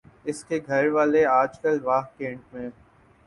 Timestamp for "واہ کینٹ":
1.83-2.53